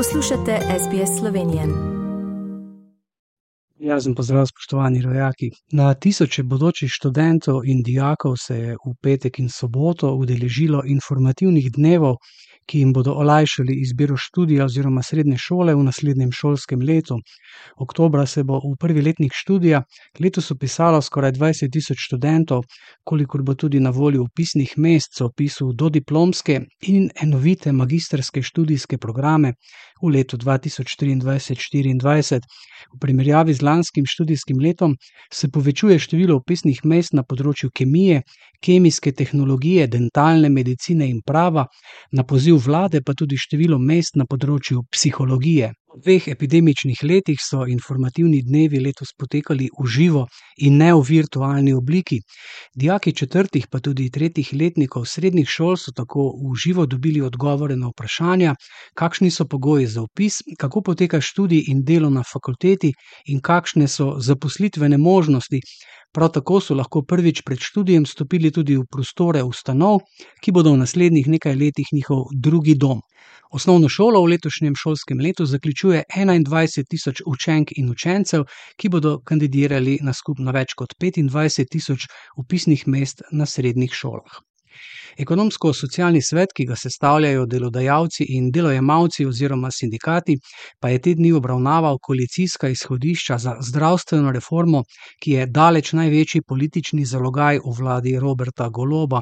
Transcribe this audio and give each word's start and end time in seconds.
Poslušate 0.00 0.58
SBS 0.78 1.18
Slovenije. 1.18 1.62
Jazen 3.78 4.14
pozdrav, 4.14 4.46
spoštovani 4.46 5.02
rojaki. 5.02 5.50
Na 5.72 5.94
tisoče 5.94 6.42
bodočih 6.42 6.90
študentov 6.92 7.60
in 7.64 7.82
dijakov 7.82 8.36
se 8.36 8.56
je 8.56 8.72
v 8.72 8.94
petek 9.02 9.38
in 9.38 9.48
soboto 9.48 10.14
udeležilo 10.14 10.82
informativnih 10.86 11.72
dnevov, 11.76 12.16
ki 12.66 12.78
jim 12.78 12.92
bodo 12.92 13.12
olajšali 13.12 13.74
izbiro 13.82 14.16
študija 14.16 14.64
oziroma 14.64 15.02
srednje 15.02 15.38
šole 15.38 15.74
v 15.74 15.82
naslednjem 15.84 16.32
šolskem 16.32 16.82
letu. 16.90 17.16
Oktobra 17.76 18.26
se 18.26 18.44
bo 18.44 18.60
v 18.62 18.76
prvi 18.80 19.02
letnik 19.02 19.32
študija 19.34 19.82
letos 20.20 20.50
upisalo 20.50 21.02
skoraj 21.02 21.32
20 21.32 21.72
tisoč 21.72 22.04
študentov, 22.06 22.62
kolikor 23.04 23.42
bo 23.42 23.54
tudi 23.54 23.80
na 23.80 23.90
voljo 23.90 24.22
upisnih 24.22 24.74
mest 24.76 25.18
za 25.18 25.24
opisu 25.24 25.72
do 25.72 25.88
diplomske 25.88 26.60
in 26.80 27.10
enovite 27.22 27.72
magistrske 27.72 28.42
študijske 28.42 28.98
programe 28.98 29.54
v 30.02 30.08
letu 30.14 30.36
2023-2024. 30.36 32.40
V 32.92 32.98
primerjavi 33.00 33.54
z 33.54 33.62
lanskim 33.62 34.06
študijskim 34.06 34.58
letom 34.58 34.96
se 35.32 35.48
povečuje 35.48 35.98
število 35.98 36.36
upisnih 36.40 36.80
mest 36.84 37.12
na 37.12 37.22
področju 37.22 37.70
kemije, 37.74 38.22
kemijske 38.64 39.12
tehnologije, 39.12 39.86
dentalne 39.86 40.48
medicine 40.48 41.08
in 41.08 41.20
prava, 41.26 41.66
na 42.12 42.24
poziv 42.24 42.56
vlade 42.66 43.02
pa 43.02 43.14
tudi 43.14 43.36
število 43.36 43.78
mest 43.78 44.16
na 44.16 44.24
področju 44.24 44.82
psihologije. 44.90 45.72
V 45.90 45.98
dveh 46.06 46.28
epidemičnih 46.28 47.00
letih 47.02 47.38
so 47.42 47.64
informativni 47.66 48.42
dnevi 48.46 48.78
letos 48.78 49.10
potekali 49.18 49.66
v 49.74 49.86
živo 49.90 50.20
in 50.62 50.76
ne 50.78 50.92
v 50.94 51.00
virtualni 51.02 51.72
obliki. 51.74 52.20
Dijaki 52.78 53.12
četrtih, 53.12 53.66
pa 53.66 53.80
tudi 53.80 54.06
tretjih 54.10 54.52
letnikov 54.54 55.08
srednjih 55.10 55.48
šol 55.48 55.74
so 55.76 55.90
tako 55.90 56.30
v 56.38 56.54
živo 56.54 56.86
dobili 56.86 57.20
odgovore 57.20 57.76
na 57.76 57.90
vprašanja, 57.90 58.54
kakšni 58.94 59.30
so 59.30 59.44
pogoji 59.44 59.86
za 59.86 60.02
upis, 60.02 60.38
kako 60.58 60.82
poteka 60.82 61.20
študij 61.20 61.64
in 61.66 61.82
delo 61.82 62.10
na 62.10 62.22
fakulteti 62.22 62.92
in 63.26 63.40
kakšne 63.40 63.88
so 63.88 64.14
zaposlitvene 64.20 64.98
možnosti. 64.98 65.60
Prav 66.12 66.32
tako 66.34 66.58
so 66.60 66.74
lahko 66.74 67.02
prvič 67.06 67.42
pred 67.46 67.60
študijem 67.62 68.06
stopili 68.06 68.50
tudi 68.50 68.74
v 68.76 68.82
prostore 68.90 69.42
ustanov, 69.46 70.00
ki 70.42 70.50
bodo 70.52 70.72
v 70.74 70.80
naslednjih 70.80 71.28
nekaj 71.36 71.54
letih 71.54 71.92
njihov 71.92 72.24
drugi 72.34 72.74
dom. 72.74 72.98
Osnovno 73.50 73.88
šolo 73.88 74.22
v 74.24 74.32
letošnjem 74.32 74.74
šolskem 74.78 75.22
letu 75.22 75.46
zaključuje 75.46 76.02
21 76.16 76.84
tisoč 76.90 77.22
učenk 77.26 77.72
in 77.76 77.90
učencev, 77.90 78.44
ki 78.76 78.88
bodo 78.88 79.16
kandidirali 79.22 79.98
na 80.02 80.12
skupno 80.12 80.52
več 80.52 80.74
kot 80.74 80.94
25 80.98 81.70
tisoč 81.70 82.06
upisnih 82.36 82.86
mest 82.88 83.22
na 83.30 83.46
srednjih 83.46 83.94
šolah. 83.94 84.42
Ekonomsko-socialni 85.20 86.22
svet, 86.24 86.52
ki 86.56 86.64
ga 86.64 86.76
sestavljajo 86.80 87.44
delodajalci 87.46 88.24
in 88.36 88.46
delojemalci 88.50 89.26
oziroma 89.28 89.68
sindikati, 89.70 90.36
pa 90.80 90.88
je 90.88 91.00
te 91.04 91.12
dni 91.14 91.32
obravnaval 91.36 91.98
koalicijska 92.02 92.68
izhodišča 92.72 93.36
za 93.38 93.54
zdravstveno 93.68 94.32
reformo, 94.32 94.80
ki 95.20 95.34
je 95.36 95.46
daleč 95.46 95.92
največji 95.92 96.40
politični 96.48 97.04
zalogaj 97.04 97.58
v 97.58 97.74
vladi 97.80 98.14
Roberta 98.18 98.68
Goloba. 98.68 99.20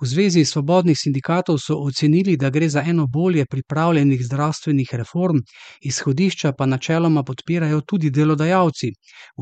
V 0.00 0.06
Zvezi 0.06 0.44
svobodnih 0.44 0.96
sindikatov 0.98 1.58
so 1.60 1.76
ocenili, 1.84 2.36
da 2.36 2.50
gre 2.50 2.68
za 2.68 2.80
eno 2.86 3.06
bolje 3.06 3.44
pripravljenih 3.50 4.24
zdravstvenih 4.24 4.88
reform, 4.92 5.44
izhodišča 5.82 6.52
pa 6.52 6.66
načeloma 6.66 7.22
podpirajo 7.22 7.80
tudi 7.80 8.10
delodajalci. 8.10 8.90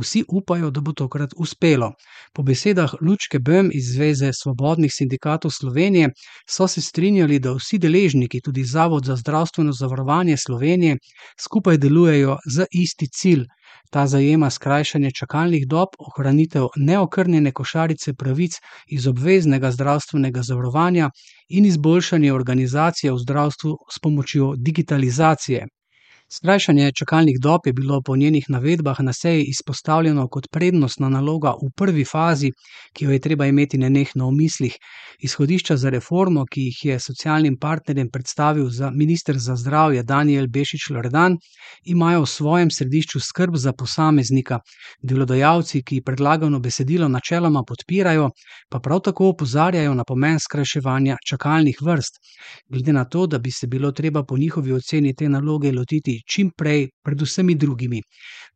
Vsi 0.00 0.24
upajo, 0.28 0.70
da 0.70 0.80
bo 0.80 0.92
tokrat 0.92 1.38
uspelo. 1.38 1.92
Po 2.34 2.42
besedah 2.42 2.94
Lučke 3.00 3.38
Böhm 3.38 3.70
iz 3.72 3.94
Zveze 3.94 4.32
svobodnih 4.42 4.90
sindikatov 4.92 5.50
Slovenije 5.50 5.83
so 6.48 6.68
se 6.68 6.80
strinjali, 6.80 7.38
da 7.38 7.52
vsi 7.52 7.78
deležniki, 7.78 8.40
tudi 8.40 8.64
Zavod 8.64 9.04
za 9.04 9.16
zdravstveno 9.16 9.72
zavarovanje 9.72 10.36
Slovenije, 10.36 10.96
skupaj 11.40 11.78
delujejo 11.78 12.38
za 12.46 12.66
isti 12.72 13.08
cilj. 13.08 13.44
Ta 13.90 14.06
zajema 14.06 14.50
skrajšanje 14.50 15.10
čakalnih 15.18 15.66
dob, 15.68 15.88
ohranitev 15.98 16.66
neokrnjene 16.76 17.52
košarice 17.52 18.14
pravic 18.14 18.52
iz 18.86 19.06
obveznega 19.06 19.70
zdravstvenega 19.70 20.42
zavarovanja 20.42 21.10
in 21.48 21.64
izboljšanje 21.66 22.32
organizacije 22.32 23.12
v 23.12 23.18
zdravstvu 23.18 23.76
s 23.94 23.98
pomočjo 24.02 24.54
digitalizacije. 24.56 25.66
Skrajšanje 26.34 26.92
čakalnih 26.98 27.36
dob 27.40 27.60
je 27.66 27.72
bilo 27.72 28.00
po 28.02 28.16
njenih 28.16 28.44
navedbah 28.48 29.00
na 29.00 29.12
seji 29.12 29.44
izpostavljeno 29.48 30.28
kot 30.28 30.46
prednostna 30.50 31.08
naloga 31.08 31.50
v 31.50 31.68
prvi 31.76 32.04
fazi, 32.04 32.50
ki 32.92 33.04
jo 33.04 33.10
je 33.12 33.20
treba 33.20 33.46
imeti 33.46 33.78
nenehno 33.78 34.26
v 34.28 34.34
mislih. 34.38 34.74
Izhodišča 35.22 35.76
za 35.76 35.90
reformo, 35.94 36.42
ki 36.50 36.60
jih 36.60 36.80
je 36.84 36.96
socialnim 37.00 37.58
partnerjem 37.60 38.08
predstavil 38.10 38.66
za 38.70 38.90
minister 38.90 39.38
za 39.38 39.54
zdravje 39.56 40.02
Daniel 40.02 40.48
Bešič 40.48 40.88
Loredan, 40.90 41.36
imajo 41.84 42.24
v 42.24 42.30
svojem 42.32 42.70
središču 42.70 43.20
skrb 43.20 43.54
za 43.56 43.72
posameznika. 43.72 44.58
Delodajalci, 45.02 45.82
ki 45.82 46.02
predlagano 46.02 46.58
besedilo 46.58 47.08
načeloma 47.08 47.62
podpirajo, 47.62 48.30
pa 48.70 48.80
prav 48.80 49.00
tako 49.00 49.28
opozarjajo 49.28 49.94
na 49.94 50.04
pomen 50.04 50.40
skrajševanja 50.40 51.16
čakalnih 51.28 51.78
vrst. 51.82 52.18
Glede 52.68 52.92
na 52.92 53.04
to, 53.04 53.26
da 53.26 53.38
bi 53.38 53.50
se 53.50 53.66
bilo 53.66 53.92
treba 53.92 54.24
po 54.24 54.36
njihovi 54.36 54.72
oceni 54.72 55.14
te 55.14 55.28
naloge 55.28 55.72
lotiti 55.72 56.23
te 56.26 56.50
Play. 56.52 56.93
Pred 57.04 57.20
vsemi 57.22 57.54
drugimi. 57.54 58.00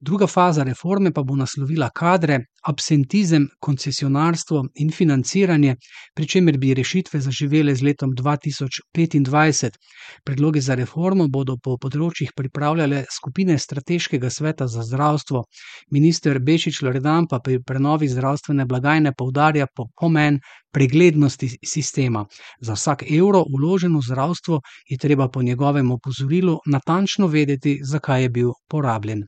Druga 0.01 0.27
faza 0.27 0.63
reforme 0.63 1.13
pa 1.13 1.23
bo 1.23 1.37
naslovila 1.37 1.91
kadre, 1.91 2.39
absentizem, 2.69 3.49
koncesionarstvo 3.61 4.65
in 4.75 4.91
financiranje, 4.91 5.75
pri 6.15 6.27
čemer 6.27 6.59
bi 6.59 6.75
rešitve 6.75 7.21
zaživele 7.21 7.75
z 7.75 7.83
letom 7.83 8.13
2025. 8.15 9.79
Predloge 10.25 10.61
za 10.61 10.75
reformo 10.75 11.27
bodo 11.29 11.57
po 11.65 11.77
področjih 11.83 12.31
pripravljale 12.37 13.05
skupine 13.11 13.59
Strateškega 13.59 14.31
sveta 14.31 14.69
za 14.69 14.83
zdravstvo. 14.87 15.43
Minister 15.91 16.39
Bešič 16.39 16.83
Loredan 16.83 17.27
pa 17.27 17.41
pri 17.41 17.59
prenovi 17.63 18.09
zdravstvene 18.09 18.67
blagajne 18.67 19.13
poudarja 19.19 19.67
pomen 19.75 20.39
preglednosti 20.73 21.49
sistema. 21.65 22.27
Za 22.61 22.75
vsak 22.79 23.03
evro 23.11 23.43
vložen 23.51 23.97
v 23.97 24.03
zdravstvo 24.03 24.61
je 24.89 24.99
treba 24.99 25.29
po 25.29 25.43
njegovem 25.43 25.91
opozorilu 25.91 26.59
natančno 26.67 27.27
vedeti, 27.27 27.81
zakaj 27.83 28.23
je 28.23 28.29
bil 28.29 28.38
Rabiu 28.39 28.55
Porablin. 28.69 29.27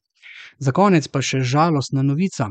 Za 0.58 0.72
konec 0.72 1.08
pa 1.08 1.22
še 1.22 1.40
žalostna 1.40 2.02
novica. 2.02 2.48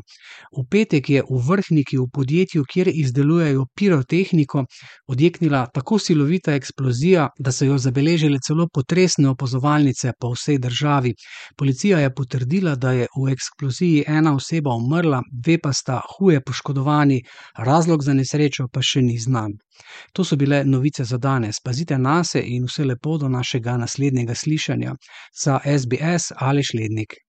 V 0.57 0.63
petek 0.69 1.09
je 1.09 1.23
v 1.29 1.41
vrhniki 1.49 1.97
v 1.97 2.07
podjetju, 2.13 2.63
kjer 2.65 2.89
izdelujejo 2.93 3.65
pirotehniko, 3.75 4.63
odjeknila 5.07 5.65
tako 5.73 5.99
silovita 5.99 6.55
eksplozija, 6.57 7.27
da 7.39 7.51
so 7.51 7.65
jo 7.65 7.77
zabeležile 7.77 8.39
celo 8.45 8.67
potresne 8.73 9.29
opazovalnice 9.29 10.13
po 10.19 10.33
vsej 10.33 10.57
državi. 10.57 11.13
Policija 11.57 11.99
je 11.99 12.13
potrdila, 12.15 12.75
da 12.75 12.91
je 12.97 13.07
v 13.15 13.31
eksploziji 13.31 14.03
ena 14.07 14.35
oseba 14.35 14.75
umrla, 14.75 15.21
dve 15.31 15.59
pa 15.61 15.73
sta 15.73 16.01
huje 16.15 16.41
poškodovani, 16.41 17.21
razlog 17.57 18.03
za 18.03 18.13
nesrečo 18.13 18.67
pa 18.73 18.81
še 18.81 19.05
ni 19.05 19.19
znan. 19.19 19.53
To 20.13 20.23
so 20.23 20.35
bile 20.35 20.63
novice 20.65 21.03
za 21.05 21.17
danes. 21.17 21.61
Pazite 21.63 21.97
na 21.97 22.23
se 22.23 22.41
in 22.45 22.65
vse 22.65 22.85
lepo 22.85 23.17
do 23.17 23.29
našega 23.29 23.77
naslednjega 23.77 24.35
slišanja. 24.35 24.95
Za 25.43 25.59
SBS 25.77 26.31
ali 26.35 26.63
Šlednik. 26.63 27.28